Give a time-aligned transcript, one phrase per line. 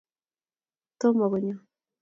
[0.99, 1.55] tomo konyo